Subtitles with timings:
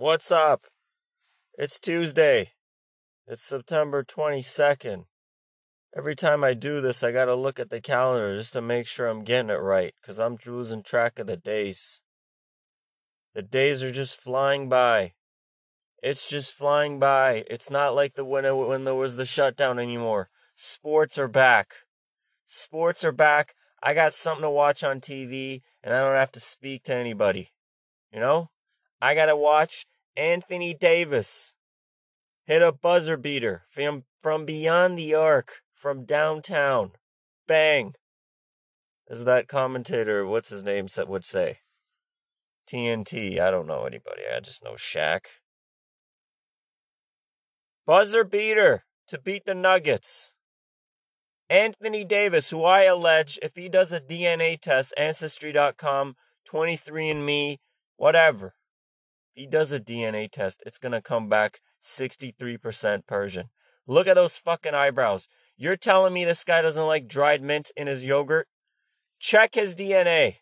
[0.00, 0.66] What's up?
[1.54, 2.52] It's Tuesday.
[3.26, 5.06] It's September 22nd.
[5.96, 9.08] Every time I do this, I gotta look at the calendar just to make sure
[9.08, 12.00] I'm getting it right, because I'm losing track of the days.
[13.34, 15.14] The days are just flying by.
[16.00, 17.42] It's just flying by.
[17.50, 20.28] It's not like the when, when there was the shutdown anymore.
[20.54, 21.74] Sports are back.
[22.46, 23.56] Sports are back.
[23.82, 27.50] I got something to watch on TV, and I don't have to speak to anybody.
[28.12, 28.50] You know?
[29.00, 29.86] I gotta watch
[30.16, 31.54] Anthony Davis
[32.44, 36.92] hit a buzzer beater from, from beyond the arc, from downtown.
[37.46, 37.94] Bang.
[39.08, 41.58] As that commentator, what's his name, would say.
[42.68, 43.38] TNT.
[43.38, 44.22] I don't know anybody.
[44.34, 45.26] I just know Shaq.
[47.86, 50.34] Buzzer beater to beat the Nuggets.
[51.48, 56.16] Anthony Davis, who I allege, if he does a DNA test, Ancestry.com,
[56.50, 57.56] 23andMe,
[57.96, 58.54] whatever,
[59.38, 63.50] he does a DNA test, it's going to come back 63% Persian.
[63.86, 65.28] Look at those fucking eyebrows.
[65.56, 68.48] You're telling me this guy doesn't like dried mint in his yogurt?
[69.20, 70.38] Check his DNA.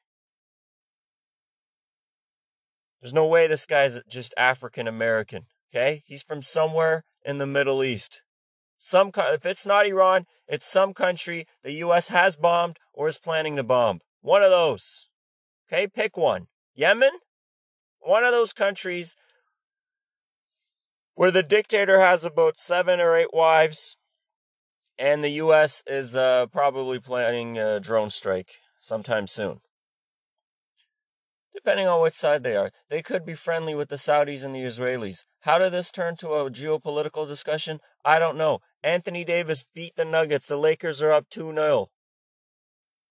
[3.03, 6.03] There's no way this guy's just African American, okay?
[6.07, 8.23] He's from somewhere in the Middle East.
[8.79, 13.57] Some if it's not Iran, it's some country the US has bombed or is planning
[13.57, 14.01] to bomb.
[14.23, 15.07] One of those.
[15.71, 16.47] Okay, pick one.
[16.75, 17.11] Yemen?
[18.07, 19.17] One of those countries
[21.17, 23.97] where the dictator has about 7 or 8 wives
[24.97, 29.61] and the US is uh, probably planning a drone strike sometime soon
[31.53, 32.71] depending on which side they are.
[32.91, 35.25] They could be friendly with the Saudis and the Israelis.
[35.41, 37.81] How did this turn to a geopolitical discussion?
[38.05, 38.61] I don't know.
[38.85, 40.47] Anthony Davis beat the Nuggets.
[40.47, 41.89] The Lakers are up 2 0.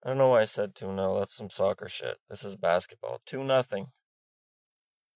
[0.05, 1.19] I don't know why I said 2 0.
[1.19, 2.19] That's some soccer shit.
[2.29, 3.19] This is basketball.
[3.25, 3.89] 2 0.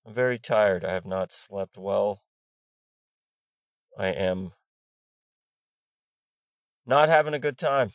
[0.06, 0.84] I'm very tired.
[0.84, 2.22] I have not slept well.
[3.98, 4.54] I am
[6.86, 7.92] not having a good time.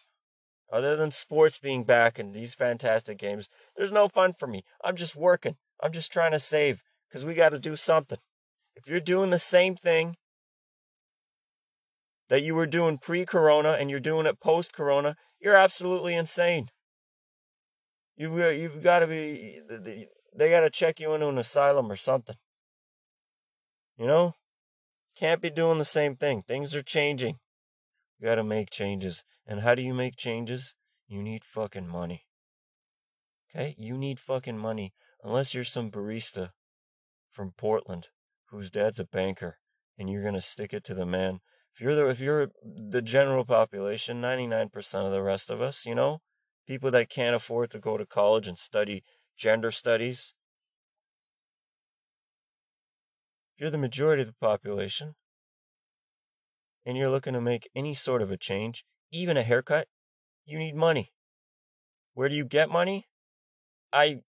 [0.73, 4.65] Other than sports being back and these fantastic games, there's no fun for me.
[4.83, 5.57] I'm just working.
[5.81, 8.19] I'm just trying to save because we got to do something.
[8.75, 10.17] If you're doing the same thing
[12.29, 16.71] that you were doing pre corona and you're doing it post corona, you're absolutely insane.
[18.21, 19.61] Uh, you've, you've got to be,
[20.37, 22.37] they got to check you into an asylum or something.
[23.97, 24.35] You know?
[25.17, 26.43] Can't be doing the same thing.
[26.43, 27.39] Things are changing.
[28.19, 29.23] You got to make changes.
[29.47, 30.75] And how do you make changes?
[31.07, 32.25] You need fucking money.
[33.55, 33.77] Okay?
[33.79, 34.93] You need fucking money.
[35.23, 36.51] Unless you're some barista
[37.31, 38.09] from Portland
[38.51, 39.59] whose dad's a banker
[39.97, 41.41] and you're going to stick it to the man.
[41.73, 45.95] If you're the if you're the general population, 99% of the rest of us, you
[45.95, 46.21] know,
[46.67, 49.03] people that can't afford to go to college and study
[49.37, 50.35] gender studies.
[53.55, 55.15] If you're the majority of the population
[56.85, 59.89] and you're looking to make any sort of a change, even a haircut,
[60.45, 61.13] you need money.
[62.15, 63.07] Where do you get money?
[63.93, 64.21] I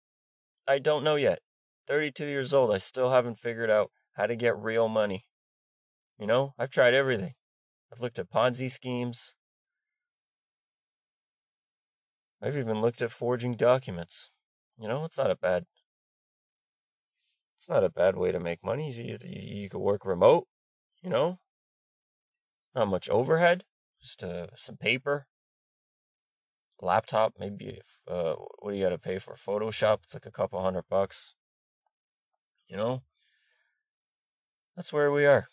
[0.67, 1.41] I don't know yet.
[1.87, 5.25] 32 years old, I still haven't figured out how to get real money.
[6.19, 7.35] You know, I've tried everything.
[7.93, 9.35] I've looked at Ponzi schemes.
[12.41, 14.31] I've even looked at forging documents.
[14.79, 15.67] You know, it's not a bad
[17.57, 18.91] it's not a bad way to make money.
[18.93, 20.47] You, you, you could work remote,
[21.03, 21.39] you know?
[22.75, 23.65] Not much overhead
[24.05, 25.27] just uh, some paper,
[26.81, 30.01] laptop, maybe if, uh, what do you got to pay for Photoshop?
[30.05, 31.35] It's like a couple hundred bucks.
[32.69, 33.03] You know,
[34.77, 35.49] that's where we are.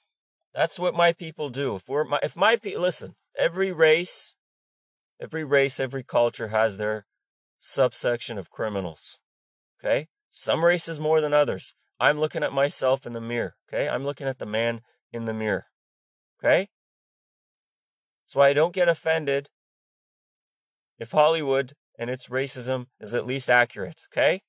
[0.53, 1.76] That's what my people do.
[1.76, 4.36] If we're my, if my people listen, every race,
[5.22, 7.06] every race, every culture has their
[7.61, 9.19] subsection of criminals.
[9.79, 11.75] Okay, some races more than others.
[11.99, 13.55] I'm looking at myself in the mirror.
[13.69, 14.81] Okay, I'm looking at the man
[15.13, 15.67] in the mirror.
[16.44, 16.69] Okay,
[18.25, 19.49] so I don't get offended
[20.97, 24.41] if Hollywood and its racism is at least accurate, okay?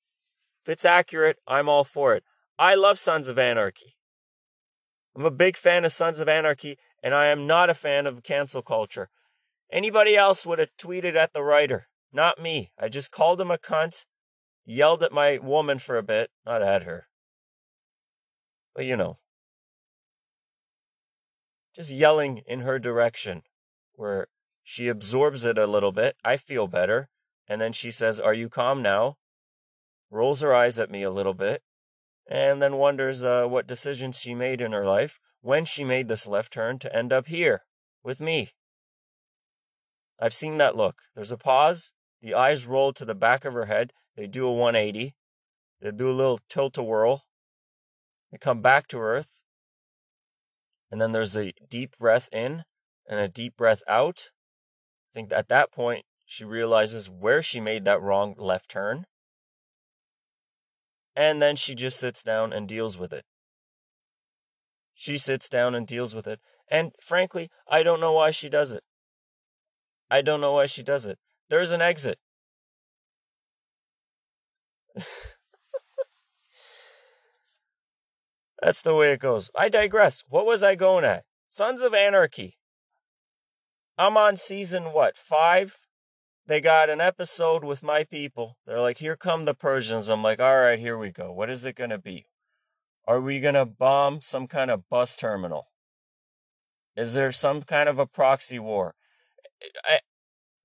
[0.62, 2.24] If it's accurate, I'm all for it.
[2.58, 3.96] I love Sons of Anarchy.
[5.16, 8.22] I'm a big fan of Sons of Anarchy, and I am not a fan of
[8.22, 9.10] cancel culture.
[9.70, 12.72] Anybody else would have tweeted at the writer, not me.
[12.78, 14.04] I just called him a cunt,
[14.64, 17.08] yelled at my woman for a bit, not at her.
[18.74, 19.18] But you know,
[21.74, 23.42] just yelling in her direction
[23.94, 24.28] where
[24.62, 26.16] she absorbs it a little bit.
[26.24, 27.08] I feel better.
[27.48, 29.16] And then she says, Are you calm now?
[30.10, 31.62] Rolls her eyes at me a little bit.
[32.28, 36.26] And then wonders uh, what decisions she made in her life when she made this
[36.26, 37.62] left turn to end up here
[38.04, 38.50] with me.
[40.20, 40.96] I've seen that look.
[41.16, 41.92] There's a pause.
[42.22, 43.92] The eyes roll to the back of her head.
[44.16, 45.14] They do a 180.
[45.80, 47.24] They do a little tilt a whirl.
[48.30, 49.42] They come back to Earth.
[50.90, 52.62] And then there's a deep breath in
[53.08, 54.30] and a deep breath out.
[55.10, 59.06] I think at that point, she realizes where she made that wrong left turn.
[61.16, 63.24] And then she just sits down and deals with it.
[64.94, 66.40] She sits down and deals with it.
[66.68, 68.84] And frankly, I don't know why she does it.
[70.10, 71.18] I don't know why she does it.
[71.52, 72.18] There's an exit.
[78.62, 79.50] That's the way it goes.
[79.54, 80.24] I digress.
[80.26, 81.24] What was I going at?
[81.50, 82.56] Sons of Anarchy.
[83.98, 85.18] I'm on season what?
[85.18, 85.76] Five?
[86.46, 88.56] They got an episode with my people.
[88.66, 90.08] They're like, here come the Persians.
[90.08, 91.34] I'm like, all right, here we go.
[91.34, 92.28] What is it going to be?
[93.06, 95.66] Are we going to bomb some kind of bus terminal?
[96.96, 98.94] Is there some kind of a proxy war?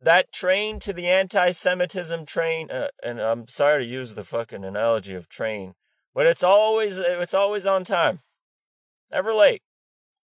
[0.01, 4.63] That train to the anti Semitism train, uh, and I'm sorry to use the fucking
[4.63, 5.73] analogy of train,
[6.13, 8.21] but it's always it's always on time.
[9.11, 9.61] Never late.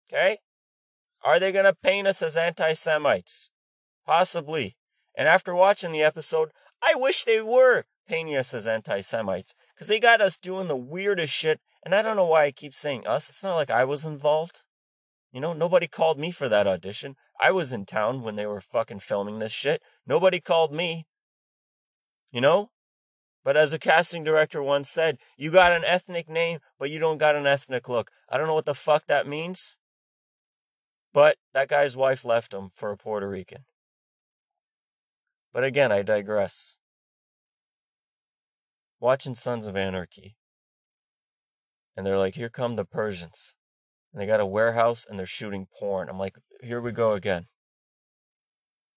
[0.08, 0.38] Okay?
[1.22, 3.50] Are they to paint us as anti Semites?
[4.06, 4.76] Possibly.
[5.14, 6.50] And after watching the episode,
[6.82, 10.76] I wish they were painting us as anti Semites because they got us doing the
[10.76, 11.60] weirdest shit.
[11.84, 13.30] And I don't know why I keep saying us.
[13.30, 14.62] It's not like I was involved.
[15.32, 17.16] You know, nobody called me for that audition.
[17.40, 19.82] I was in town when they were fucking filming this shit.
[20.06, 21.06] Nobody called me.
[22.30, 22.70] You know?
[23.42, 27.16] But as a casting director once said, you got an ethnic name, but you don't
[27.16, 28.10] got an ethnic look.
[28.28, 29.78] I don't know what the fuck that means.
[31.14, 33.64] But that guy's wife left him for a Puerto Rican.
[35.52, 36.76] But again, I digress.
[39.00, 40.36] Watching Sons of Anarchy.
[41.96, 43.54] And they're like, here come the Persians
[44.12, 46.08] and they got a warehouse and they're shooting porn.
[46.08, 47.46] I'm like, here we go again.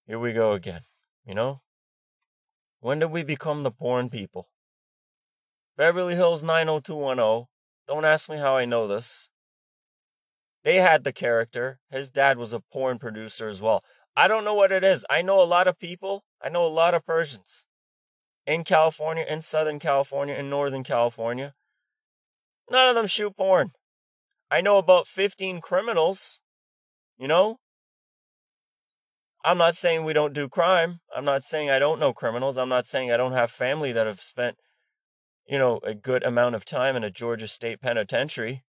[0.06, 0.81] Here we go again.
[1.25, 1.62] You know?
[2.80, 4.50] When did we become the porn people?
[5.77, 7.48] Beverly Hills 90210.
[7.88, 9.30] Don't ask me how I know this.
[10.63, 11.80] They had the character.
[11.89, 13.83] His dad was a porn producer as well.
[14.15, 15.06] I don't know what it is.
[15.10, 16.24] I know a lot of people.
[16.42, 17.65] I know a lot of Persians
[18.45, 21.54] in California, in Southern California, in Northern California.
[22.69, 23.71] None of them shoot porn.
[24.49, 26.39] I know about 15 criminals,
[27.17, 27.57] you know?
[29.45, 31.01] I'm not saying we don't do crime.
[31.15, 32.57] I'm not saying I don't know criminals.
[32.57, 34.57] I'm not saying I don't have family that have spent,
[35.45, 38.63] you know, a good amount of time in a Georgia State penitentiary.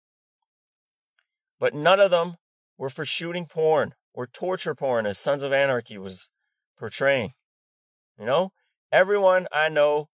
[1.59, 2.37] But none of them
[2.79, 6.31] were for shooting porn or torture porn, as Sons of Anarchy was
[6.79, 7.33] portraying.
[8.19, 8.53] You know,
[8.93, 10.09] everyone I know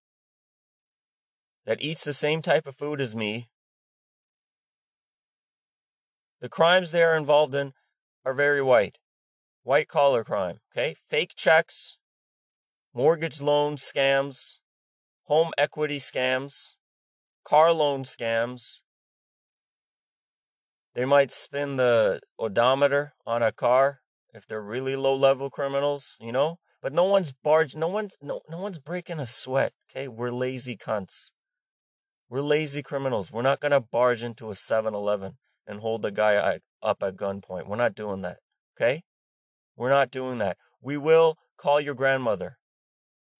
[1.65, 3.49] that eats the same type of food as me
[6.39, 7.73] the crimes they are involved in
[8.25, 8.97] are very white.
[9.63, 10.95] White collar crime, okay?
[11.07, 11.97] Fake checks,
[12.93, 14.59] mortgage loan scams,
[15.23, 16.75] home equity scams,
[17.43, 18.81] car loan scams.
[20.93, 23.99] They might spin the odometer on a car
[24.33, 26.59] if they're really low level criminals, you know?
[26.81, 30.07] But no one's barge no one's no no one's breaking a sweat, okay?
[30.07, 31.31] We're lazy cunts.
[32.29, 33.31] We're lazy criminals.
[33.31, 35.37] We're not gonna barge into a 7-Eleven
[35.67, 37.67] and hold the guy up at gunpoint.
[37.67, 38.37] We're not doing that.
[38.75, 39.03] Okay?
[39.75, 40.57] We're not doing that.
[40.81, 42.57] We will call your grandmother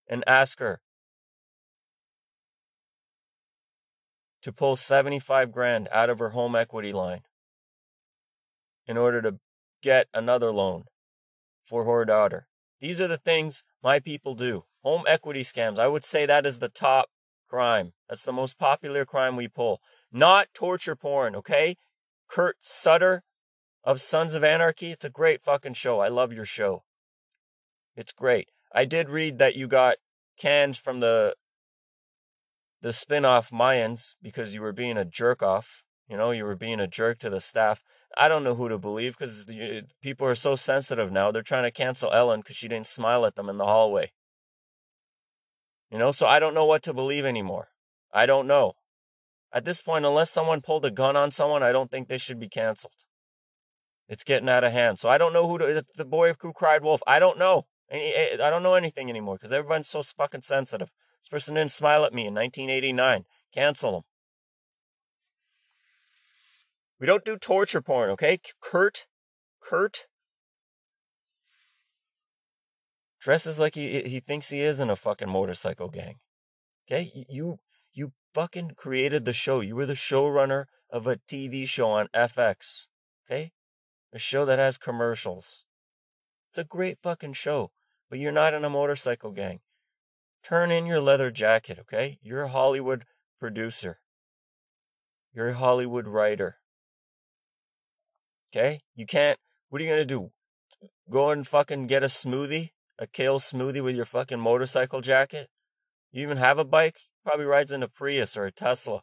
[0.08, 0.82] and ask her
[4.42, 7.22] to pull 75 grand out of her home equity line
[8.86, 9.40] in order to
[9.82, 10.86] get another loan
[11.64, 12.48] for her daughter.
[12.80, 14.66] These are the things my people do.
[14.84, 15.80] Home equity scams.
[15.80, 17.10] I would say that is the top
[17.50, 17.94] crime.
[18.08, 19.82] That's the most popular crime we pull.
[20.12, 21.76] Not torture porn, okay?
[22.28, 23.24] Kurt Sutter
[23.84, 24.92] of Sons of Anarchy.
[24.92, 26.00] It's a great fucking show.
[26.00, 26.84] I love your show.
[27.96, 28.50] It's great.
[28.74, 29.98] I did read that you got
[30.38, 31.36] canned from the
[32.82, 35.84] the spin-off Mayans because you were being a jerk off.
[36.08, 37.84] You know, you were being a jerk to the staff.
[38.16, 39.46] I don't know who to believe because
[40.02, 41.32] people are so sensitive now.
[41.32, 44.12] They're trying to cancel Ellen because she didn't smile at them in the hallway.
[45.92, 47.70] You know, so I don't know what to believe anymore.
[48.14, 48.74] I don't know.
[49.54, 52.40] At this point, unless someone pulled a gun on someone, I don't think they should
[52.40, 53.06] be canceled.
[54.10, 55.00] It's getting out of hand.
[55.00, 57.02] So I don't know who to, the boy who cried wolf.
[57.08, 57.66] I don't know.
[57.92, 60.90] I don't know anything anymore because everyone's so fucking sensitive.
[61.22, 63.26] This person didn't smile at me in 1989.
[63.54, 64.02] Cancel them.
[67.00, 68.40] We don't do torture porn, okay?
[68.60, 69.06] Kurt,
[69.62, 70.08] Kurt
[73.20, 76.16] dresses like he he thinks he is in a fucking motorcycle gang.
[76.88, 77.60] Okay, you
[78.38, 79.62] fucking created the show.
[79.62, 82.86] You were the showrunner of a TV show on FX.
[83.26, 83.52] Okay?
[84.14, 85.66] A show that has commercials.
[86.52, 87.72] It's a great fucking show,
[88.12, 89.62] but you're not in a motorcycle gang.
[90.44, 92.20] Turn in your leather jacket, okay?
[92.22, 93.06] You're a Hollywood
[93.40, 94.02] producer.
[95.34, 96.58] You're a Hollywood writer.
[98.52, 98.82] Okay?
[98.96, 99.40] You can't.
[99.70, 100.30] What are you going to do?
[101.10, 102.70] Go and fucking get a smoothie?
[103.00, 105.50] A kale smoothie with your fucking motorcycle jacket?
[106.12, 107.00] You even have a bike?
[107.28, 109.02] Probably rides in a Prius or a Tesla.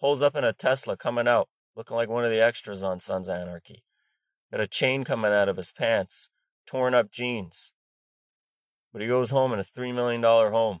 [0.00, 3.28] Pulls up in a Tesla coming out, looking like one of the extras on Sons
[3.28, 3.84] of Anarchy.
[4.50, 6.30] Got a chain coming out of his pants,
[6.66, 7.72] torn up jeans.
[8.92, 10.80] But he goes home in a $3 million home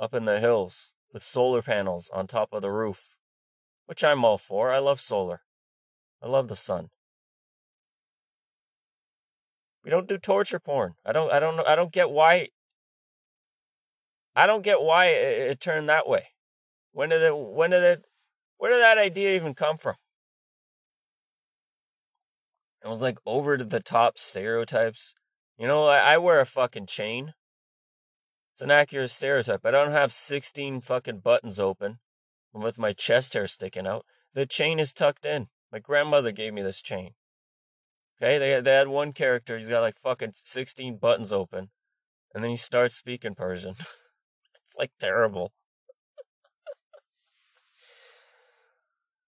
[0.00, 3.16] up in the hills with solar panels on top of the roof,
[3.86, 4.70] which I'm all for.
[4.70, 5.40] I love solar.
[6.22, 6.90] I love the sun.
[9.82, 10.94] We don't do torture porn.
[11.04, 12.50] I don't I don't I don't get why
[14.34, 16.28] I don't get why it, it turned that way.
[16.92, 18.04] When did it when did it
[18.58, 19.96] where did that idea even come from?
[22.84, 25.14] It was like over to the top stereotypes.
[25.58, 27.34] You know, I, I wear a fucking chain.
[28.52, 29.64] It's an accurate stereotype.
[29.64, 31.98] I don't have 16 fucking buttons open
[32.52, 34.04] with my chest hair sticking out.
[34.34, 35.48] The chain is tucked in.
[35.72, 37.14] My grandmother gave me this chain.
[38.16, 39.58] Okay, they they had one character.
[39.58, 41.70] He's got like fucking sixteen buttons open,
[42.32, 43.74] and then he starts speaking Persian.
[44.78, 45.52] like terrible.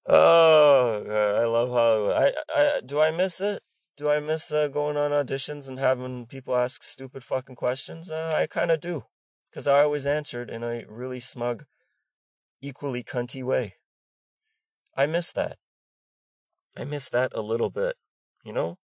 [0.06, 2.12] oh, God, I love Hollywood.
[2.12, 3.62] I, I do I miss it?
[3.96, 8.10] Do I miss uh, going on auditions and having people ask stupid fucking questions?
[8.10, 9.04] Uh, I kind of do,
[9.48, 11.64] because I always answered in a really smug,
[12.60, 13.76] equally cunty way.
[14.94, 15.56] I miss that.
[16.76, 17.96] I miss that a little bit,
[18.44, 18.76] you know?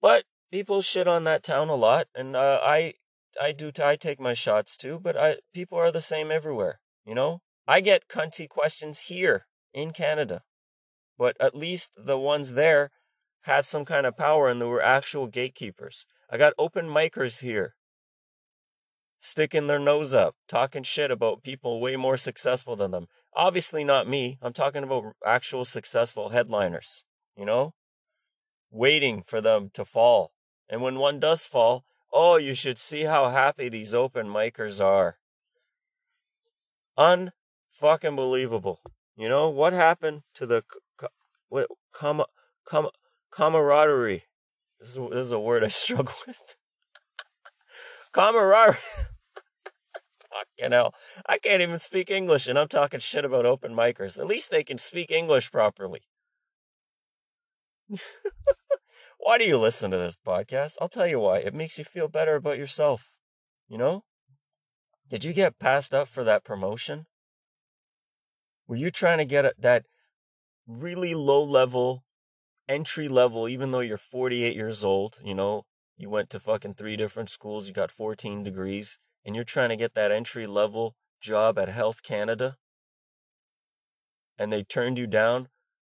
[0.00, 2.94] But people shit on that town a lot, and uh, I
[3.40, 7.14] I do I take my shots too, but I people are the same everywhere, you
[7.14, 7.42] know?
[7.66, 10.42] I get cunty questions here in Canada.
[11.16, 12.90] But at least the ones there
[13.42, 16.06] had some kind of power and they were actual gatekeepers.
[16.30, 17.74] I got open micers here
[19.18, 23.08] sticking their nose up, talking shit about people way more successful than them.
[23.34, 24.38] Obviously, not me.
[24.40, 27.04] I'm talking about actual successful headliners,
[27.36, 27.74] you know?
[28.70, 30.32] Waiting for them to fall.
[30.68, 35.18] And when one does fall, oh, you should see how happy these open micers are.
[36.98, 38.80] Unfucking believable.
[39.16, 40.64] You know, what happened to the
[41.48, 42.22] what, com,
[42.64, 42.88] com,
[43.30, 44.24] camaraderie?
[44.78, 46.56] This is, this is a word I struggle with.
[48.12, 48.78] camaraderie.
[50.58, 50.94] Fucking hell.
[51.26, 54.18] I can't even speak English and I'm talking shit about open micers.
[54.18, 56.02] At least they can speak English properly.
[59.18, 60.76] why do you listen to this podcast?
[60.80, 61.38] I'll tell you why.
[61.38, 63.10] It makes you feel better about yourself.
[63.68, 64.04] You know?
[65.08, 67.06] Did you get passed up for that promotion?
[68.66, 69.84] Were you trying to get that
[70.66, 72.04] really low level,
[72.68, 75.18] entry level, even though you're 48 years old?
[75.24, 75.64] You know,
[75.96, 78.98] you went to fucking three different schools, you got 14 degrees
[79.28, 82.56] and you're trying to get that entry level job at Health Canada,
[84.38, 85.48] and they turned you down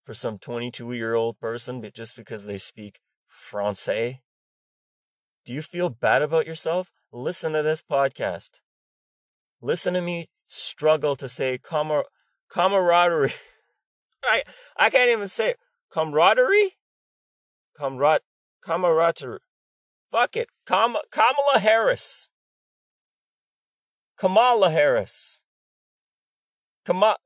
[0.05, 3.01] for some 22 year old person just because they speak
[3.35, 4.23] Francais?
[5.45, 6.91] Do you feel bad about yourself?
[7.13, 8.61] Listen to this podcast.
[9.61, 12.07] Listen to me struggle to say camar-
[12.49, 13.35] camaraderie.
[14.25, 14.43] I
[14.77, 15.55] I can't even say
[15.93, 16.77] camaraderie.
[17.79, 18.21] Camrad
[18.65, 19.41] camaraderie.
[20.11, 20.49] Fuck it.
[20.67, 22.31] Kam- Kamala Harris.
[24.17, 25.43] Kamala Harris.
[26.87, 27.19] Kama-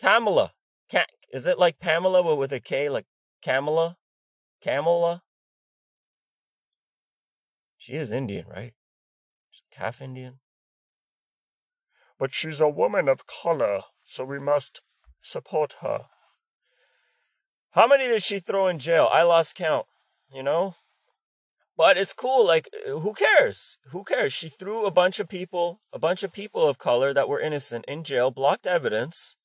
[0.00, 0.52] Kamala.
[0.90, 3.06] Ka- is it like Pamela but with a K, like
[3.42, 3.98] Kamala?
[4.64, 5.22] Kamala?
[7.76, 8.72] She is Indian, right?
[9.50, 10.38] She's half Indian.
[12.18, 14.80] But she's a woman of color, so we must
[15.20, 16.06] support her.
[17.72, 19.10] How many did she throw in jail?
[19.12, 19.86] I lost count,
[20.32, 20.76] you know?
[21.76, 22.46] But it's cool.
[22.46, 23.76] Like, who cares?
[23.90, 24.32] Who cares?
[24.32, 27.84] She threw a bunch of people, a bunch of people of color that were innocent
[27.86, 29.36] in jail, blocked evidence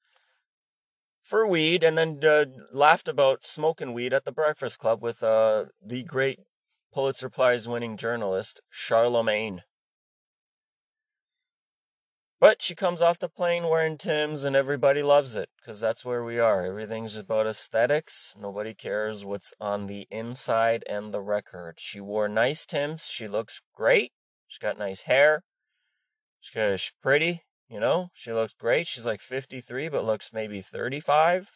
[1.29, 5.65] for weed, and then uh, laughed about smoking weed at the Breakfast Club with uh,
[5.79, 6.39] the great
[6.91, 9.61] Pulitzer Prize winning journalist, Charlemagne.
[12.39, 16.23] But she comes off the plane wearing Tim's and everybody loves it because that's where
[16.23, 16.65] we are.
[16.65, 18.35] Everything's about aesthetics.
[18.39, 21.75] Nobody cares what's on the inside and the record.
[21.79, 23.07] She wore nice Tim's.
[23.07, 24.13] She looks great.
[24.47, 25.43] She's got nice hair.
[26.39, 28.09] She's, pretty, you know.
[28.13, 28.87] She looks great.
[28.87, 31.49] She's like 53 but looks maybe 35.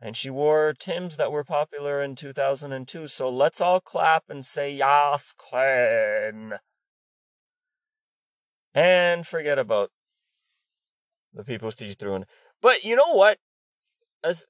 [0.00, 3.06] And she wore Tim's that were popular in 2002.
[3.06, 6.54] So let's all clap and say, Yas, Queen
[8.74, 9.90] and forget about
[11.32, 12.26] the people she threw in.
[12.60, 13.38] But you know what?
[14.24, 14.46] As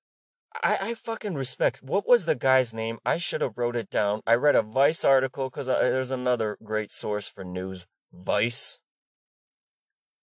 [0.63, 1.83] I, I fucking respect.
[1.83, 2.99] What was the guy's name?
[3.05, 4.21] I should have wrote it down.
[4.27, 7.87] I read a Vice article because uh, there's another great source for news.
[8.13, 8.79] Vice.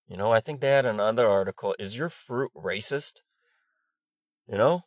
[0.09, 1.75] You know, I think they had another article.
[1.77, 3.21] Is your fruit racist?
[4.47, 4.85] You know?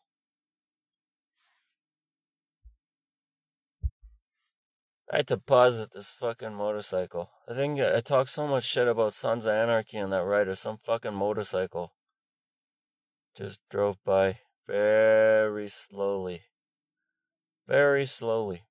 [5.12, 7.31] I had to pause at this fucking motorcycle.
[7.49, 10.57] I think I talk so much shit about Sons of Anarchy and that writer.
[10.57, 11.93] Some fucking motorcycle
[13.37, 16.43] just drove by very slowly.
[17.69, 18.64] Very slowly.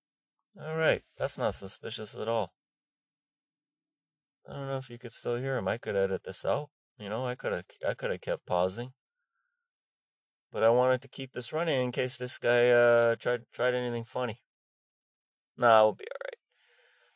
[0.60, 2.52] Alright, that's not suspicious at all.
[4.48, 5.68] I don't know if you could still hear him.
[5.68, 6.70] I could edit this out.
[6.98, 8.94] You know, I could have I could have kept pausing.
[10.52, 14.04] But I wanted to keep this running in case this guy uh tried tried anything
[14.04, 14.42] funny.
[15.58, 16.38] Nah, we'll be alright.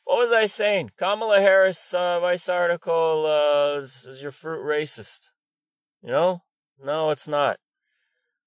[0.04, 0.92] What was I saying?
[0.98, 5.32] Kamala Harris uh, Vice article uh, is your fruit racist?
[6.04, 6.44] You know?
[6.84, 7.58] No, it's not.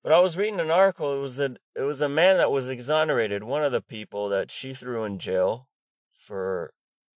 [0.04, 1.16] But I was reading an article.
[1.16, 3.42] It was a it was a man that was exonerated.
[3.42, 5.66] One of the people that she threw in jail
[6.16, 6.72] for,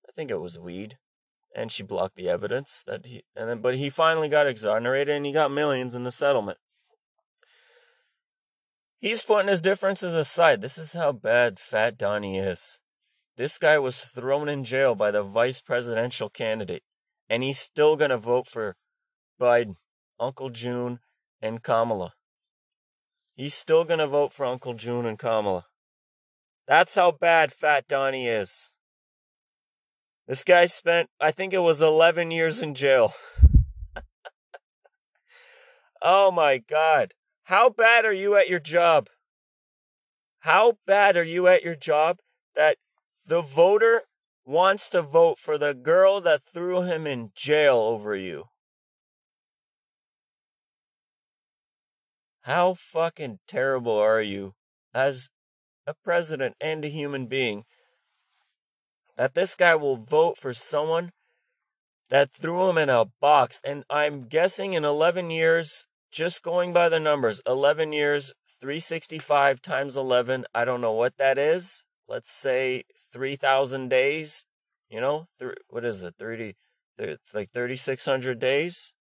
[0.09, 0.99] I think it was weed
[1.59, 5.27] and she blocked the evidence that he and then but he finally got exonerated and
[5.27, 6.59] he got millions in the settlement.
[9.01, 10.61] He's putting his differences aside.
[10.61, 12.79] This is how bad Fat Donnie is.
[13.37, 16.83] This guy was thrown in jail by the vice presidential candidate,
[17.29, 18.77] and he's still going to vote for
[19.41, 19.77] Biden,
[20.19, 20.99] Uncle June,
[21.41, 22.15] and Kamala.
[23.37, 25.67] He's still going to vote for Uncle June and Kamala.
[26.67, 28.71] That's how bad Fat Donnie is.
[30.29, 33.15] This guy spent, I think it was 11 years in jail.
[36.03, 37.15] oh my God.
[37.45, 39.09] How bad are you at your job?
[40.41, 42.19] How bad are you at your job
[42.55, 42.77] that
[43.25, 44.03] the voter
[44.45, 48.45] wants to vote for the girl that threw him in jail over you?
[52.43, 54.53] How fucking terrible are you
[54.93, 55.31] as
[55.87, 57.65] a president and a human being
[59.19, 61.11] that this guy will vote for someone
[62.09, 63.61] that threw him in a box.
[63.65, 69.97] And I'm guessing in 11 years, just going by the numbers, 11 years, 365 times
[69.97, 71.85] 11, I don't know what that is.
[72.09, 74.45] Let's say 3,000 days,
[74.89, 76.55] you know, th- what is it, 30,
[76.97, 78.95] it's like 3,600 days,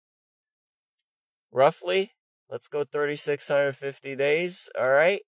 [1.52, 2.12] roughly.
[2.50, 5.20] Let's go 3,650 days, all right?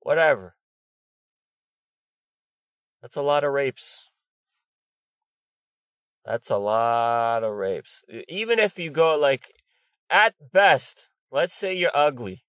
[0.00, 0.54] Whatever.
[3.02, 4.06] That's a lot of rapes.
[6.24, 8.04] That's a lot of rapes.
[8.28, 9.52] Even if you go like
[10.10, 12.44] at best, let's say you're ugly.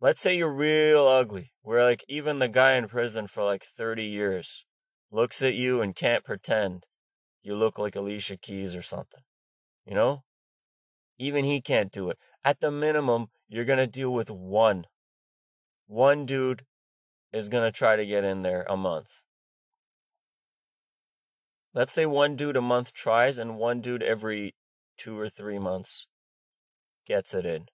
[0.00, 1.52] Let's say you're real ugly.
[1.62, 4.66] Where like even the guy in prison for like 30 years
[5.10, 6.84] looks at you and can't pretend
[7.42, 9.22] you look like Alicia Keys or something.
[9.86, 10.24] You know?
[11.18, 12.18] Even he can't do it.
[12.44, 14.84] At the minimum, you're going to deal with one.
[15.86, 16.64] One dude
[17.36, 19.20] is going to try to get in there a month.
[21.74, 24.54] Let's say one dude a month tries and one dude every
[24.96, 26.06] two or three months
[27.06, 27.66] gets it in.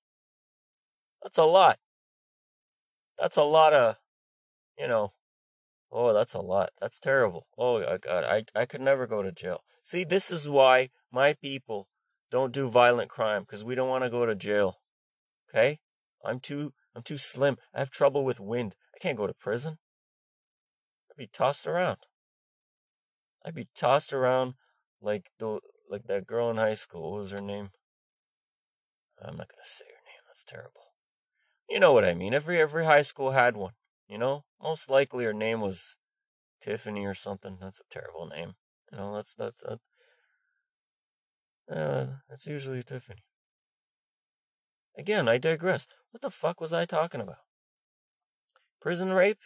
[1.22, 1.78] That's a lot.
[3.18, 3.96] That's a lot of,
[4.76, 5.12] you know,
[5.92, 6.70] oh, that's a lot.
[6.80, 7.46] That's terrible.
[7.56, 9.60] Oh, God, I, I could never go to jail.
[9.84, 11.86] See, this is why my people
[12.32, 14.78] don't do violent crime because we don't want to go to jail.
[15.48, 15.78] Okay?
[16.24, 17.58] I'm too I'm too slim.
[17.72, 18.76] I have trouble with wind.
[19.02, 19.78] Can't go to prison.
[21.10, 21.98] I'd be tossed around.
[23.44, 24.54] I'd be tossed around
[25.00, 25.58] like the
[25.90, 27.10] like that girl in high school.
[27.10, 27.70] What was her name?
[29.20, 30.22] I'm not gonna say her name.
[30.28, 30.92] That's terrible.
[31.68, 32.32] You know what I mean.
[32.32, 33.72] Every every high school had one.
[34.06, 35.96] You know, most likely her name was
[36.60, 37.58] Tiffany or something.
[37.60, 38.52] That's a terrible name.
[38.92, 39.80] You know, that's that's that.
[41.68, 43.24] Uh, it's usually Tiffany.
[44.96, 45.88] Again, I digress.
[46.12, 47.38] What the fuck was I talking about?
[48.82, 49.38] Prison rape?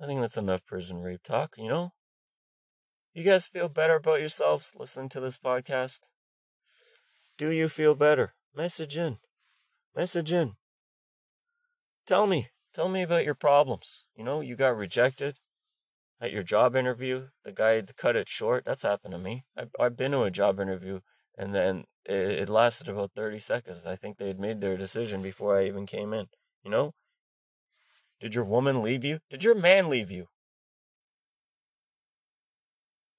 [0.00, 1.92] I think that's enough prison rape talk, you know?
[3.12, 6.08] You guys feel better about yourselves listening to this podcast?
[7.36, 8.32] Do you feel better?
[8.56, 9.18] Message in.
[9.94, 10.54] Message in.
[12.06, 12.48] Tell me.
[12.72, 14.04] Tell me about your problems.
[14.16, 15.36] You know, you got rejected
[16.22, 17.26] at your job interview.
[17.44, 18.64] The guy cut it short.
[18.64, 19.44] That's happened to me.
[19.54, 21.00] I've, I've been to a job interview
[21.36, 23.84] and then it, it lasted about 30 seconds.
[23.84, 26.28] I think they had made their decision before I even came in.
[26.64, 26.94] You know?
[28.20, 29.20] Did your woman leave you?
[29.30, 30.26] Did your man leave you?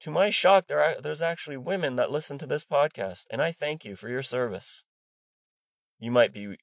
[0.01, 3.51] To my shock, there are, there's actually women that listen to this podcast, and I
[3.51, 4.83] thank you for your service.
[5.99, 6.55] You might be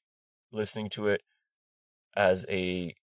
[0.51, 1.21] listening to it
[2.15, 2.95] as a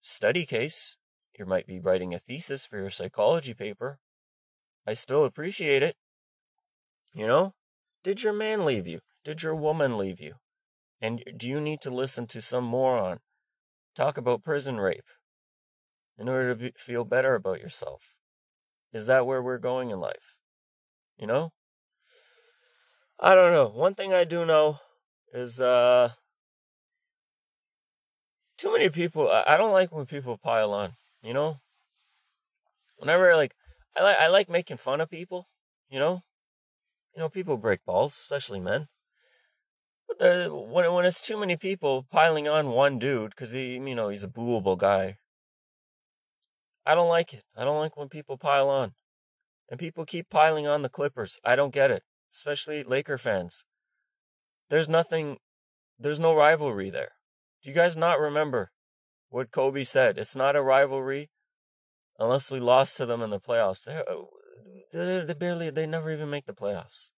[0.00, 0.96] study case.
[1.38, 3.98] You might be writing a thesis for your psychology paper.
[4.86, 5.96] I still appreciate it.
[7.12, 7.54] You know?
[8.02, 9.00] Did your man leave you?
[9.24, 10.34] Did your woman leave you?
[11.00, 13.20] And do you need to listen to some moron
[13.96, 15.08] talk about prison rape
[16.18, 18.02] in order to be, feel better about yourself?
[18.92, 20.36] Is that where we're going in life?
[21.18, 21.52] You know?
[23.18, 23.68] I don't know.
[23.68, 24.78] One thing I do know
[25.32, 26.10] is uh
[28.58, 31.60] too many people I don't like when people pile on, you know?
[32.96, 33.54] Whenever like
[33.96, 35.48] I like I like making fun of people,
[35.88, 36.22] you know?
[37.14, 38.88] You know, people break balls, especially men.
[40.18, 44.08] The, when when it's too many people piling on one dude because he, you know,
[44.08, 45.16] he's a booable guy.
[46.86, 47.42] I don't like it.
[47.56, 48.92] I don't like when people pile on,
[49.68, 51.38] and people keep piling on the Clippers.
[51.44, 52.02] I don't get it,
[52.32, 53.64] especially Laker fans.
[54.70, 55.38] There's nothing.
[55.98, 57.12] There's no rivalry there.
[57.62, 58.70] Do you guys not remember
[59.28, 60.18] what Kobe said?
[60.18, 61.30] It's not a rivalry
[62.18, 63.84] unless we lost to them in the playoffs.
[63.84, 64.24] They, uh,
[64.92, 67.10] they, they barely, they never even make the playoffs.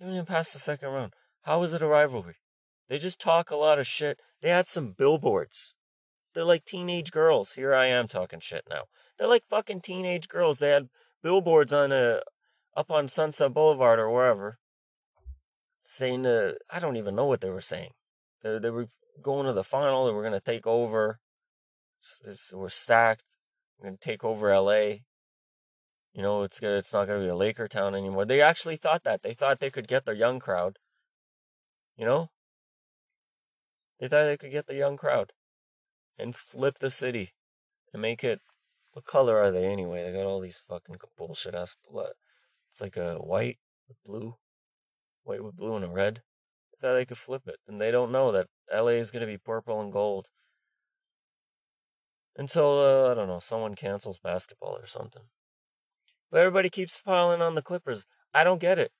[0.00, 1.12] Even pass the second round.
[1.44, 2.36] How is it a rivalry?
[2.88, 4.20] They just talk a lot of shit.
[4.42, 5.74] They had some billboards.
[6.34, 7.52] They're like teenage girls.
[7.52, 8.84] Here I am talking shit now.
[9.16, 10.58] They're like fucking teenage girls.
[10.58, 10.88] They had
[11.22, 12.20] billboards on a
[12.76, 14.58] up on Sunset Boulevard or wherever
[15.80, 17.90] saying uh, I don't even know what they were saying.
[18.42, 18.88] They they were
[19.22, 20.06] going to the final.
[20.06, 21.20] They were to take over.
[22.52, 23.24] We're stacked.
[23.78, 25.04] We're to take over LA.
[26.12, 26.78] You know, it's good.
[26.78, 28.24] It's not to be a Laker town anymore.
[28.24, 29.22] They actually thought that.
[29.22, 30.78] They thought they could get their young crowd.
[31.96, 32.30] You know?
[34.00, 35.32] They thought they could get the young crowd
[36.18, 37.34] and flip the city
[37.92, 38.40] and make it.
[38.92, 40.04] What color are they anyway?
[40.04, 41.76] They got all these fucking bullshit ass.
[41.84, 42.14] What?
[42.70, 44.36] It's like a white with blue,
[45.22, 46.22] white with blue and a red.
[46.72, 49.26] They thought they could flip it, and they don't know that LA is going to
[49.26, 50.28] be purple and gold
[52.36, 55.22] until uh, I don't know someone cancels basketball or something.
[56.30, 58.06] But everybody keeps piling on the Clippers.
[58.32, 58.90] I don't get it.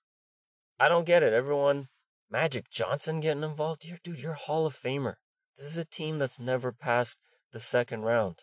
[0.79, 1.33] I don't get it.
[1.33, 1.89] Everyone
[2.35, 5.15] Magic Johnson getting involved here, dude, you're Hall of Famer.
[5.57, 7.21] This is a team that's never passed
[7.53, 8.41] the second round.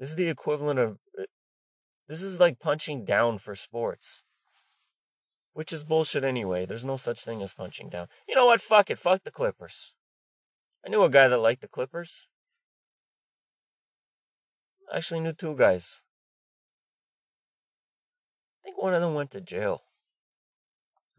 [0.00, 0.98] This is the equivalent of.
[1.16, 1.26] Uh,
[2.08, 4.24] this is like punching down for sports.
[5.52, 6.66] Which is bullshit anyway.
[6.66, 8.08] There's no such thing as punching down.
[8.28, 8.60] You know what?
[8.60, 8.98] Fuck it.
[8.98, 9.94] Fuck the Clippers.
[10.84, 12.26] I knew a guy that liked the Clippers.
[14.92, 16.02] I actually knew two guys.
[18.60, 19.84] I think one of them went to jail.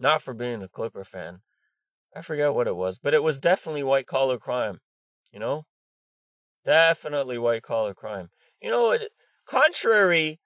[0.01, 1.41] Not for being a Clipper fan.
[2.15, 4.79] I forget what it was, but it was definitely white collar crime.
[5.31, 5.65] You know?
[6.65, 8.29] Definitely white collar crime.
[8.59, 8.97] You know,
[9.45, 10.39] contrary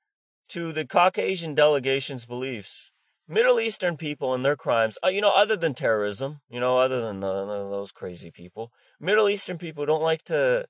[0.49, 2.91] to the Caucasian delegation's beliefs,
[3.29, 7.01] Middle Eastern people and their crimes, uh, you know, other than terrorism, you know, other
[7.01, 10.65] than the, those crazy people, Middle Eastern people don't like to,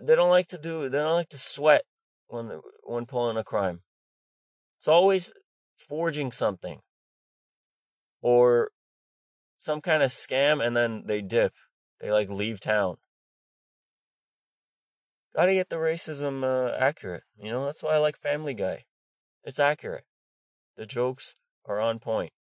[0.00, 1.82] they don't like to do, they don't like to sweat
[2.28, 3.80] when when pulling a crime.
[4.78, 5.32] It's always
[5.76, 6.80] forging something
[8.26, 8.72] or
[9.56, 11.52] some kind of scam and then they dip.
[12.00, 12.96] They like leave town.
[15.32, 17.22] Gotta get the racism uh, accurate.
[17.40, 18.86] You know, that's why I like Family Guy.
[19.44, 20.06] It's accurate.
[20.74, 21.36] The jokes
[21.66, 22.32] are on point.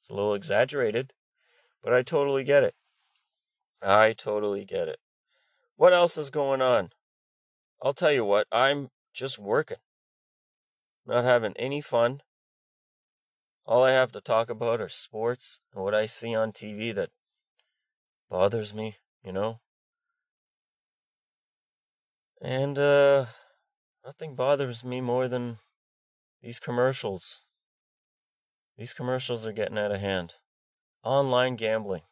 [0.00, 1.12] It's a little exaggerated,
[1.82, 2.74] but I totally get it.
[3.82, 5.00] I totally get it.
[5.76, 6.92] What else is going on?
[7.82, 9.82] I'll tell you what, I'm just working.
[11.06, 12.22] Not having any fun.
[13.66, 17.10] All I have to talk about are sports and what I see on TV that
[18.28, 19.60] bothers me, you know?
[22.42, 23.26] And, uh,
[24.04, 25.58] nothing bothers me more than
[26.42, 27.40] these commercials.
[28.76, 30.34] These commercials are getting out of hand.
[31.02, 32.02] Online gambling.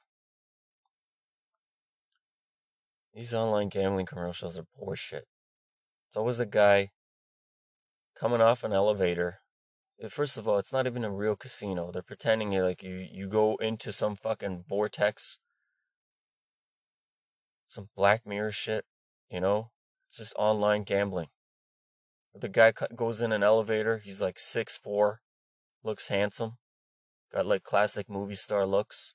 [3.12, 5.27] These online gambling commercials are bullshit.
[6.09, 6.93] It's always a guy
[8.15, 9.42] coming off an elevator
[10.03, 11.91] Uh, first of all, it's not even a real casino.
[11.93, 15.38] They're pretending eh, like you you go into some fucking vortex,
[17.67, 18.85] some Black Mirror shit.
[19.31, 19.71] You know,
[20.09, 21.29] it's just online gambling.
[22.35, 23.99] The guy goes in an elevator.
[23.99, 25.21] He's like six four,
[25.85, 26.57] looks handsome,
[27.33, 29.15] got like classic movie star looks.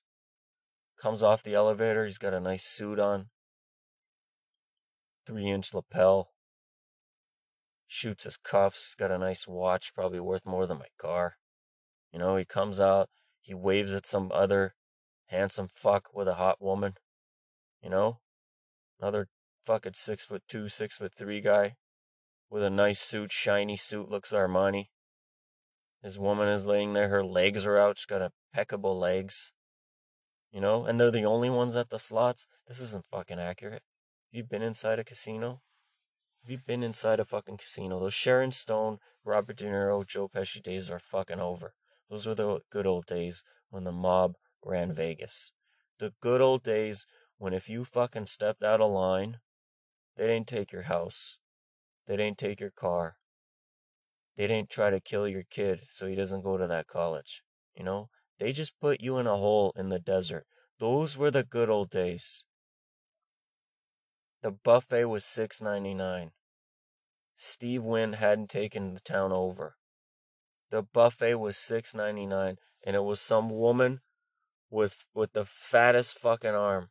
[1.01, 2.05] Comes off the elevator.
[2.05, 3.27] He's got a nice suit on,
[5.27, 6.31] three inch lapel,
[7.87, 11.35] shoots his cuffs, got a nice watch, probably worth more than my car.
[12.11, 13.09] You know, he comes out,
[13.41, 14.75] he waves at some other
[15.27, 16.93] handsome fuck with a hot woman.
[17.81, 18.19] You know?
[18.99, 19.27] Another
[19.63, 21.75] fucking six foot two, six foot three guy
[22.49, 24.85] with a nice suit, shiny suit, looks Armani.
[26.01, 28.21] His woman is laying there, her legs are out, she's got
[28.53, 29.51] impeccable legs.
[30.51, 32.47] You know, and they're the only ones at the slots.
[32.67, 33.83] This isn't fucking accurate.
[34.31, 35.61] You've been inside a casino?
[36.47, 37.99] Have you been inside a fucking casino?
[37.99, 41.73] Those Sharon Stone, Robert De Niro, Joe Pesci days are fucking over.
[42.09, 45.51] Those were the good old days when the mob ran Vegas.
[45.99, 47.05] The good old days
[47.37, 49.39] when if you fucking stepped out of line,
[50.15, 51.37] they didn't take your house.
[52.07, 53.17] They didn't take your car.
[54.37, 57.43] they didn't try to kill your kid so he doesn't go to that college.
[57.75, 58.07] You know,
[58.39, 60.45] they just put you in a hole in the desert.
[60.79, 62.45] Those were the good old days.
[64.43, 66.31] The buffet was six ninety nine.
[67.39, 69.77] Steve Wynn hadn't taken the town over.
[70.71, 74.01] The buffet was six ninety nine, and it was some woman
[74.69, 76.89] with with the fattest fucking arm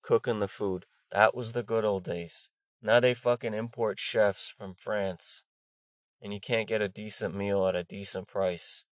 [0.00, 0.86] cooking the food.
[1.10, 2.50] That was the good old days.
[2.80, 5.44] Now they fucking import chefs from France,
[6.20, 8.84] and you can't get a decent meal at a decent price.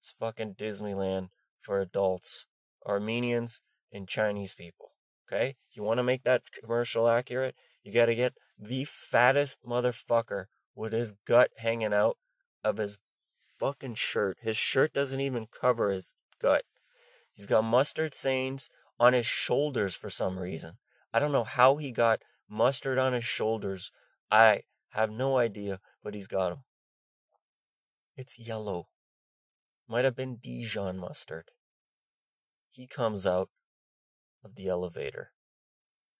[0.00, 2.46] It's fucking Disneyland for adults,
[2.86, 4.92] Armenians, and Chinese people.
[5.26, 5.56] Okay?
[5.72, 7.54] You want to make that commercial accurate?
[7.82, 12.16] You got to get the fattest motherfucker with his gut hanging out
[12.62, 12.98] of his
[13.58, 14.38] fucking shirt.
[14.40, 16.64] His shirt doesn't even cover his gut.
[17.32, 20.78] He's got mustard stains on his shoulders for some reason.
[21.12, 23.90] I don't know how he got mustard on his shoulders.
[24.30, 26.64] I have no idea, but he's got them.
[28.16, 28.88] It's yellow.
[29.88, 31.50] Might have been Dijon mustard.
[32.70, 33.50] He comes out
[34.44, 35.32] of the elevator,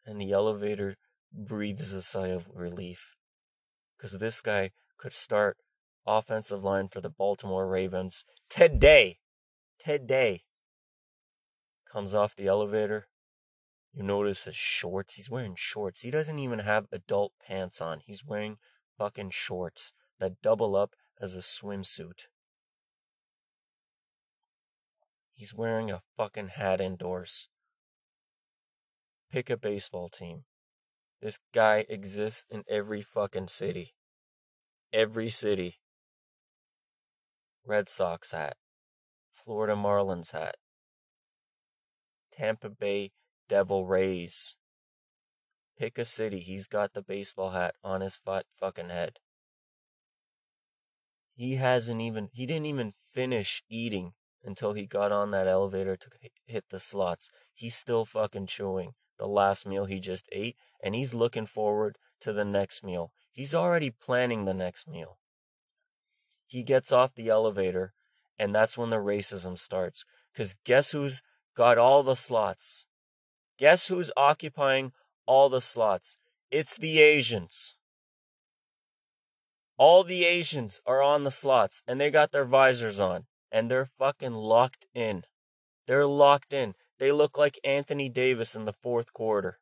[0.05, 0.97] and the elevator
[1.37, 3.16] breathes a sigh of relief
[3.97, 5.57] because this guy could start
[6.07, 9.18] offensive line for the Baltimore Ravens today.
[9.79, 10.44] Today.
[11.90, 13.09] Comes off the elevator.
[13.92, 15.14] You notice his shorts.
[15.14, 16.01] He's wearing shorts.
[16.01, 18.01] He doesn't even have adult pants on.
[18.05, 18.57] He's wearing
[18.99, 22.25] fucking shorts that double up as a swimsuit.
[25.33, 27.49] He's wearing a fucking hat indoors.
[29.31, 30.44] Pick a baseball team.
[31.25, 33.95] This guy exists in every fucking city.
[34.93, 35.81] Every city.
[37.65, 38.59] Red Sox hat.
[39.33, 40.57] Florida Marlins hat.
[42.31, 43.13] Tampa Bay
[43.49, 44.57] Devil Rays.
[45.79, 46.41] Pick a city.
[46.41, 48.21] He's got the baseball hat on his
[48.61, 49.15] fucking head.
[51.35, 54.13] He hasn't even, he didn't even finish eating
[54.45, 56.09] until he got on that elevator to
[56.45, 57.31] hit the slots.
[57.55, 62.33] He's still fucking chewing the last meal he just ate, and he's looking forward to
[62.33, 63.12] the next meal.
[63.31, 65.18] He's already planning the next meal.
[66.46, 67.94] He gets off the elevator,
[68.38, 70.05] and that's when the racism starts.
[70.33, 71.22] Because guess who's
[71.57, 72.87] got all the slots?
[73.59, 74.92] Guess who's occupying
[75.27, 76.16] all the slots?
[76.50, 77.74] It's the Asians.
[79.77, 83.90] All the Asians are on the slots and they got their visors on and they're
[83.98, 85.24] fucking locked in.
[85.87, 86.74] They're locked in.
[87.05, 89.59] They look like Anthony Davis in the fourth quarter.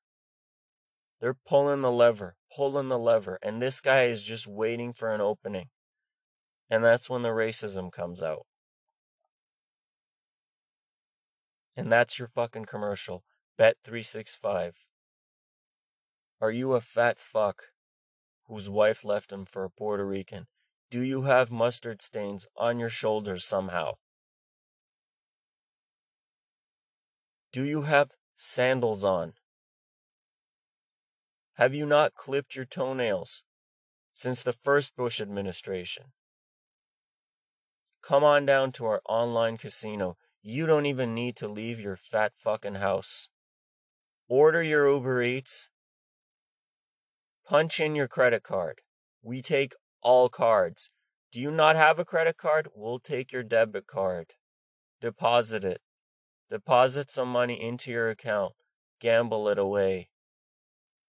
[1.21, 5.21] They're pulling the lever, pulling the lever, and this guy is just waiting for an
[5.21, 5.71] opening.
[6.71, 8.47] And that's when the racism comes out.
[11.77, 13.25] And that's your fucking commercial.
[13.59, 14.75] Bet365.
[16.41, 17.65] Are you a fat fuck
[18.47, 20.47] whose wife left him for a Puerto Rican?
[20.93, 23.95] Do you have mustard stains on your shoulders somehow?
[27.53, 29.35] Do you have sandals on?
[31.57, 33.45] Have you not clipped your toenails
[34.11, 36.13] since the first Bush administration?
[38.01, 40.17] Come on down to our online casino.
[40.41, 43.29] You don't even need to leave your fat fucking house.
[44.29, 45.69] Order your Uber Eats.
[47.47, 48.81] Punch in your credit card.
[49.23, 50.91] We take all cards.
[51.31, 52.69] Do you not have a credit card?
[52.75, 54.33] We'll take your debit card.
[55.03, 55.83] Deposit it.
[56.53, 58.53] Deposit some money into your account.
[59.01, 60.11] Gamble it away.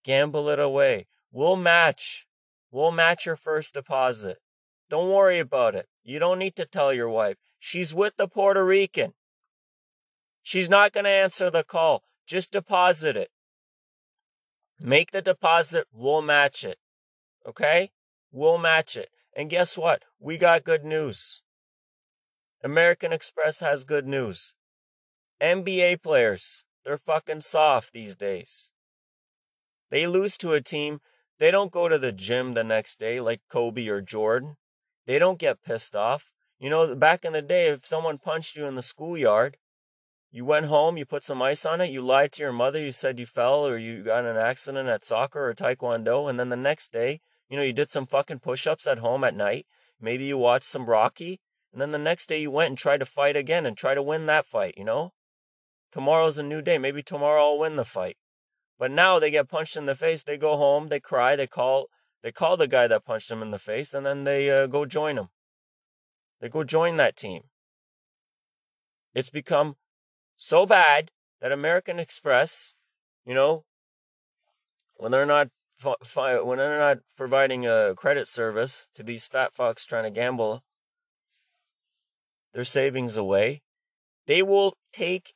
[0.05, 1.07] Gamble it away.
[1.33, 2.25] We'll match.
[2.71, 4.37] We'll match your first deposit.
[4.89, 5.89] Don't worry about it.
[6.01, 7.35] You don't need to tell your wife.
[7.59, 9.15] She's with the Puerto Rican.
[10.41, 12.03] She's not going to answer the call.
[12.25, 13.29] Just deposit it.
[14.79, 15.87] Make the deposit.
[15.91, 16.77] We'll match it.
[17.45, 17.91] Okay?
[18.31, 19.09] We'll match it.
[19.35, 20.03] And guess what?
[20.21, 21.41] We got good news.
[22.63, 24.55] American Express has good news.
[25.43, 28.71] NBA players, they're fucking soft these days.
[29.89, 31.01] They lose to a team,
[31.37, 34.55] they don't go to the gym the next day like Kobe or Jordan.
[35.05, 36.31] They don't get pissed off.
[36.59, 39.57] You know, back in the day, if someone punched you in the schoolyard,
[40.31, 42.93] you went home, you put some ice on it, you lied to your mother, you
[42.93, 46.49] said you fell or you got in an accident at soccer or taekwondo, and then
[46.49, 47.19] the next day
[47.53, 49.67] you know, you did some fucking push ups at home at night.
[50.01, 51.39] Maybe you watched some Rocky.
[51.71, 54.01] And then the next day you went and tried to fight again and try to
[54.01, 55.13] win that fight, you know?
[55.93, 56.79] Tomorrow's a new day.
[56.79, 58.17] Maybe tomorrow I'll win the fight.
[58.79, 60.23] But now they get punched in the face.
[60.23, 61.87] They go home, they cry, they call
[62.23, 64.85] they call the guy that punched them in the face, and then they uh, go
[64.87, 65.27] join him.
[66.41, 67.43] They go join that team.
[69.13, 69.75] It's become
[70.35, 72.73] so bad that American Express,
[73.23, 73.63] you know,
[74.95, 75.49] when they're not
[75.83, 80.63] when they're not providing a credit service to these fat fucks trying to gamble
[82.53, 83.61] their savings away,
[84.25, 85.35] they will take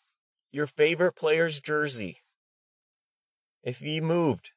[0.51, 2.19] your favorite player's jersey.
[3.63, 4.51] If he moved,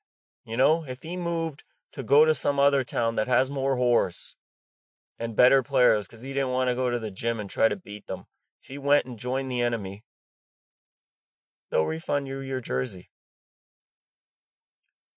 [0.45, 4.37] you know, if he moved to go to some other town that has more horse
[5.19, 7.77] and better players because he didn't want to go to the gym and try to
[7.77, 8.25] beat them.
[8.63, 10.05] If he went and joined the enemy,
[11.71, 13.11] they'll refund you your jersey.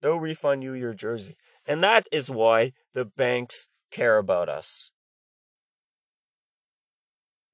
[0.01, 1.37] They'll refund you your jersey.
[1.65, 4.91] And that is why the banks care about us.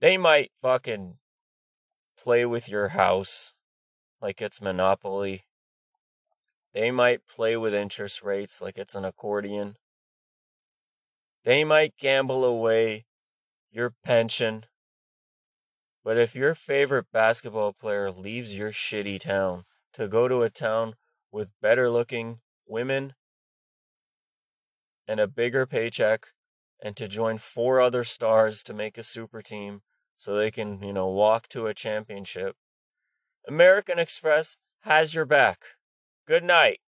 [0.01, 1.18] They might fucking
[2.23, 3.53] play with your house
[4.21, 5.45] like it's Monopoly.
[6.73, 9.77] They might play with interest rates like it's an accordion.
[11.45, 13.05] They might gamble away
[13.71, 14.65] your pension.
[16.03, 20.95] But if your favorite basketball player leaves your shitty town to go to a town
[21.31, 23.13] with better looking women
[25.07, 26.27] and a bigger paycheck
[26.81, 29.81] and to join four other stars to make a super team
[30.19, 32.57] so they can, you know, walk to a championship,
[33.47, 35.63] American Express has your back.
[36.27, 36.81] Good night.